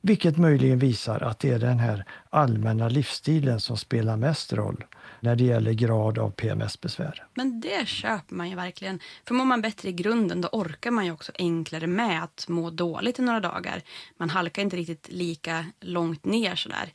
Vilket 0.00 0.36
möjligen 0.36 0.78
visar 0.78 1.20
att 1.20 1.38
det 1.38 1.50
är 1.50 1.58
den 1.58 1.78
här 1.78 2.04
allmänna 2.30 2.88
livsstilen 2.88 3.60
som 3.60 3.76
spelar 3.76 4.16
mest 4.16 4.52
roll 4.52 4.84
när 5.20 5.36
det 5.36 5.44
gäller 5.44 5.72
grad 5.72 6.18
av 6.18 6.30
PMS-besvär. 6.30 7.26
Men 7.34 7.60
det 7.60 7.88
köper 7.88 8.34
man 8.34 8.50
ju 8.50 8.56
verkligen. 8.56 9.00
För 9.26 9.34
mår 9.34 9.44
man 9.44 9.62
bättre 9.62 9.88
i 9.88 9.92
grunden 9.92 10.40
då 10.40 10.48
orkar 10.48 10.90
man 10.90 11.04
ju 11.04 11.12
också 11.12 11.32
enklare 11.38 11.86
med 11.86 12.24
att 12.24 12.48
må 12.48 12.70
dåligt 12.70 13.18
i 13.18 13.22
några 13.22 13.40
dagar. 13.40 13.82
Man 14.16 14.30
halkar 14.30 14.62
inte 14.62 14.76
riktigt 14.76 15.08
lika 15.12 15.66
långt 15.80 16.24
ner 16.24 16.54
sådär. 16.54 16.92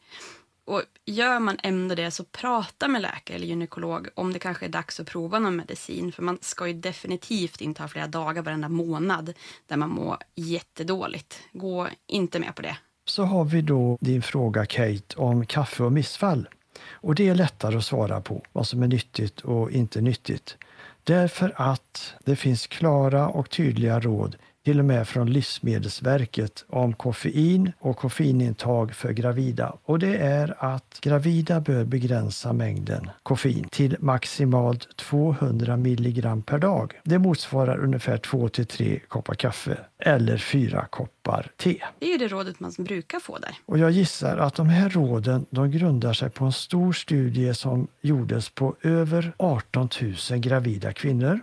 Och 0.70 0.84
gör 1.06 1.40
man 1.40 1.58
ändå 1.64 1.96
det 1.96 2.12
så 2.12 2.24
prata 2.24 2.88
med 2.88 3.02
läkare 3.02 3.36
eller 3.36 3.48
gynekolog 3.48 4.08
om 4.16 4.34
det 4.34 4.40
kanske 4.40 4.66
är 4.66 4.70
dags 4.70 5.00
att 5.00 5.08
prova 5.08 5.40
någon 5.40 5.56
medicin. 5.56 6.12
För 6.12 6.24
man 6.24 6.38
ska 6.42 6.68
ju 6.68 6.74
definitivt 6.74 7.62
inte 7.62 7.82
ha 7.82 7.88
flera 7.88 8.08
dagar 8.08 8.42
varenda 8.42 8.70
månad 8.70 9.34
där 9.68 9.78
man 9.78 9.90
mår 9.90 10.18
jättedåligt. 10.36 11.40
Gå 11.54 11.88
inte 12.08 12.40
med 12.40 12.56
på 12.56 12.62
det. 12.62 12.78
Så 13.06 13.24
har 13.24 13.46
vi 13.46 13.62
då 13.62 13.98
din 14.02 14.22
fråga 14.22 14.66
Kate 14.66 15.16
om 15.16 15.46
kaffe 15.46 15.84
och 15.84 15.92
missfall. 15.92 16.48
Och 16.92 17.16
det 17.16 17.30
är 17.30 17.36
lättare 17.36 17.78
att 17.78 17.86
svara 17.86 18.22
på 18.22 18.44
vad 18.52 18.68
som 18.68 18.84
är 18.84 18.88
nyttigt 18.88 19.42
och 19.42 19.72
inte 19.72 20.02
nyttigt. 20.02 20.58
Därför 21.04 21.54
att 21.56 22.14
det 22.26 22.36
finns 22.36 22.68
klara 22.68 23.28
och 23.28 23.50
tydliga 23.50 24.00
råd 24.00 24.36
till 24.66 24.80
och 24.80 24.86
med 24.86 25.08
från 25.08 25.30
Livsmedelsverket 25.30 26.66
om 26.68 26.94
koffein 26.94 27.72
och 27.80 27.98
koffeinintag 27.98 28.94
för 28.94 29.12
gravida. 29.12 29.74
Och 29.84 30.00
det 30.00 30.18
är 30.18 30.56
att 30.60 31.00
gravida 31.02 31.60
bör 31.62 31.86
begränsa 31.86 32.54
mängden 32.54 33.10
koffein 33.24 33.68
till 33.70 33.96
maximalt 34.00 34.98
200 34.98 35.78
milligram 35.78 36.42
per 36.42 36.60
dag. 36.60 37.00
Det 37.04 37.20
motsvarar 37.20 37.80
ungefär 37.84 38.18
2 38.18 38.50
till 38.50 38.66
3 38.66 39.00
koppar 39.08 39.36
kaffe 39.36 39.78
eller 40.00 40.38
4 40.38 40.86
koppar 40.90 41.52
te. 41.58 41.84
Det 42.00 42.06
är 42.06 42.12
ju 42.12 42.18
det 42.18 42.28
rådet 42.28 42.60
man 42.60 42.72
brukar 42.78 43.20
få 43.20 43.38
där. 43.38 43.56
Och 43.66 43.78
jag 43.78 43.92
gissar 43.92 44.38
att 44.38 44.56
de 44.56 44.70
här 44.70 44.90
råden 44.90 45.46
de 45.50 45.72
grundar 45.72 46.14
sig 46.14 46.30
på 46.30 46.46
en 46.46 46.52
stor 46.52 46.94
studie 46.94 47.54
som 47.54 47.88
gjordes 48.02 48.50
på 48.50 48.76
över 48.82 49.34
18 49.38 49.90
000 50.32 50.40
gravida 50.40 50.94
kvinnor 50.94 51.40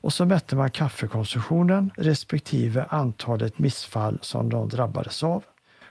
och 0.00 0.12
så 0.12 0.24
mätte 0.24 0.56
man 0.56 0.70
kaffekonsumtionen 0.70 1.90
respektive 1.96 2.84
antalet 2.84 3.58
missfall 3.58 4.18
som 4.22 4.48
de 4.48 4.68
drabbades 4.68 5.22
av. 5.22 5.44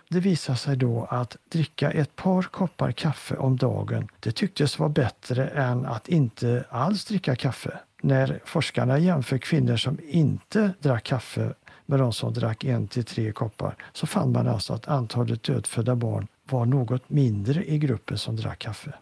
Det 0.09 0.19
visade 0.19 0.57
sig 0.57 0.77
då 0.77 1.07
att 1.09 1.37
dricka 1.49 1.91
ett 1.91 2.15
par 2.15 2.41
koppar 2.41 2.91
kaffe 2.91 3.35
om 3.35 3.57
dagen, 3.57 4.07
det 4.19 4.31
tycktes 4.31 4.79
vara 4.79 4.89
bättre 4.89 5.47
än 5.47 5.85
att 5.85 6.07
inte 6.07 6.65
alls 6.69 7.05
dricka 7.05 7.35
kaffe. 7.35 7.79
När 8.01 8.39
forskarna 8.45 8.99
jämför 8.99 9.37
kvinnor 9.37 9.77
som 9.77 9.99
inte 10.03 10.73
drack 10.79 11.03
kaffe 11.03 11.53
med 11.85 11.99
de 11.99 12.13
som 12.13 12.33
drack 12.33 12.63
en 12.63 12.87
till 12.87 13.03
tre 13.03 13.31
koppar 13.31 13.75
så 13.93 14.07
fann 14.07 14.31
man 14.31 14.47
alltså 14.47 14.73
att 14.73 14.87
antalet 14.87 15.43
dödfödda 15.43 15.95
barn 15.95 16.27
var 16.43 16.65
något 16.65 17.09
mindre 17.09 17.65
i 17.65 17.77
gruppen 17.77 18.17
som 18.17 18.35
drack 18.35 18.59
kaffe. 18.59 18.93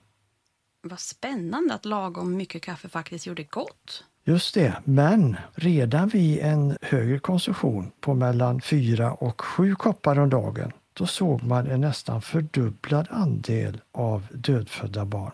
Vad 0.81 0.99
spännande 0.99 1.73
att 1.73 1.85
lagom 1.85 2.37
mycket 2.37 2.61
kaffe 2.61 2.89
faktiskt 2.89 3.25
gjorde 3.25 3.43
gott. 3.43 4.03
Just 4.27 4.53
det, 4.53 4.75
men 4.83 5.37
redan 5.53 6.07
vid 6.07 6.39
en 6.39 6.77
högre 6.81 7.19
konsumtion 7.19 7.91
på 8.01 8.13
mellan 8.13 8.61
4 8.61 9.13
och 9.13 9.41
7 9.41 9.75
koppar 9.75 10.19
om 10.19 10.29
dagen 10.29 10.71
då 10.93 11.05
såg 11.05 11.43
man 11.43 11.67
en 11.67 11.81
nästan 11.81 12.21
fördubblad 12.21 13.07
andel 13.09 13.81
av 13.91 14.27
dödfödda 14.31 15.05
barn. 15.05 15.31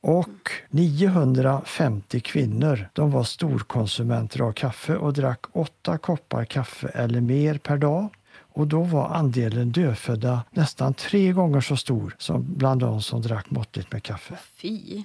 Och 0.00 0.50
950 0.70 2.20
kvinnor 2.20 2.88
de 2.92 3.10
var 3.10 3.24
storkonsumenter 3.24 4.40
av 4.40 4.52
kaffe 4.52 4.96
och 4.96 5.12
drack 5.12 5.40
8 5.52 5.98
koppar 5.98 6.44
kaffe 6.44 6.88
eller 6.88 7.20
mer 7.20 7.58
per 7.58 7.76
dag. 7.76 8.08
Och 8.38 8.66
då 8.66 8.82
var 8.82 9.08
andelen 9.08 9.72
dödfödda 9.72 10.44
nästan 10.50 10.94
tre 10.94 11.32
gånger 11.32 11.60
så 11.60 11.76
stor 11.76 12.14
som 12.18 12.54
bland 12.56 12.80
de 12.80 13.02
som 13.02 13.22
drack 13.22 13.50
måttligt 13.50 13.92
med 13.92 14.02
kaffe. 14.02 14.38
Fy. 14.56 15.04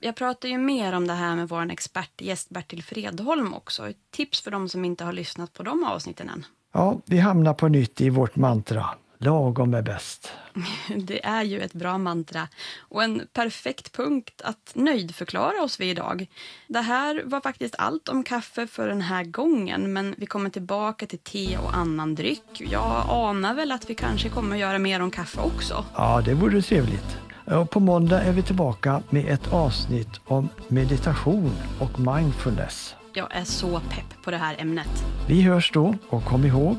Jag 0.00 0.16
pratar 0.16 0.48
ju 0.48 0.58
mer 0.58 0.92
om 0.92 1.06
det 1.06 1.12
här 1.12 1.36
med 1.36 1.48
vår 1.48 1.72
expertgäst 1.72 2.48
Bertil 2.48 2.82
Fredholm 2.82 3.54
också. 3.54 3.88
Ett 3.88 4.10
tips 4.10 4.40
för 4.40 4.50
de 4.50 4.68
som 4.68 4.84
inte 4.84 5.04
har 5.04 5.12
lyssnat 5.12 5.52
på 5.52 5.62
de 5.62 5.84
avsnitten 5.84 6.28
än. 6.28 6.46
Ja, 6.72 7.00
vi 7.04 7.18
hamnar 7.18 7.54
på 7.54 7.68
nytt 7.68 8.00
i 8.00 8.10
vårt 8.10 8.36
mantra. 8.36 8.86
Lagom 9.18 9.74
är 9.74 9.82
bäst. 9.82 10.32
Det 10.96 11.26
är 11.26 11.42
ju 11.42 11.60
ett 11.60 11.72
bra 11.72 11.98
mantra 11.98 12.48
och 12.78 13.02
en 13.02 13.22
perfekt 13.32 13.92
punkt 13.96 14.42
att 14.44 14.72
nöjdförklara 14.74 15.62
oss 15.62 15.80
vid 15.80 15.90
idag. 15.90 16.26
Det 16.68 16.80
här 16.80 17.22
var 17.24 17.40
faktiskt 17.40 17.74
allt 17.78 18.08
om 18.08 18.22
kaffe 18.22 18.66
för 18.66 18.88
den 18.88 19.00
här 19.02 19.24
gången 19.24 19.92
men 19.92 20.14
vi 20.18 20.26
kommer 20.26 20.50
tillbaka 20.50 21.06
till 21.06 21.18
te 21.18 21.58
och 21.58 21.76
annan 21.76 22.14
dryck. 22.14 22.62
Jag 22.70 23.06
anar 23.08 23.54
väl 23.54 23.72
att 23.72 23.90
vi 23.90 23.94
kanske 23.94 24.28
kommer 24.28 24.56
göra 24.56 24.78
mer 24.78 25.00
om 25.00 25.10
kaffe 25.10 25.40
också. 25.40 25.84
Ja, 25.94 26.22
det 26.24 26.34
vore 26.34 26.62
trevligt. 26.62 27.18
Och 27.46 27.70
på 27.70 27.80
måndag 27.80 28.22
är 28.22 28.32
vi 28.32 28.42
tillbaka 28.42 29.02
med 29.10 29.26
ett 29.26 29.52
avsnitt 29.52 30.20
om 30.24 30.48
meditation 30.68 31.52
och 31.80 32.00
mindfulness. 32.00 32.94
Jag 33.12 33.36
är 33.36 33.44
så 33.44 33.80
pepp 33.80 34.24
på 34.24 34.30
det 34.30 34.36
här 34.36 34.56
ämnet. 34.58 35.04
Vi 35.28 35.42
hörs 35.42 35.72
då 35.72 35.94
och 36.08 36.24
kom 36.24 36.44
ihåg 36.44 36.76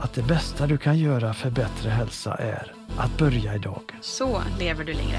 att 0.00 0.12
det 0.12 0.22
bästa 0.22 0.66
du 0.66 0.78
kan 0.78 0.98
göra 0.98 1.34
för 1.34 1.50
bättre 1.50 1.90
hälsa 1.90 2.34
är 2.34 2.74
att 2.96 3.18
börja 3.18 3.54
idag. 3.54 3.82
Så 4.00 4.42
lever 4.58 4.84
du 4.84 4.92
längre. 4.92 5.18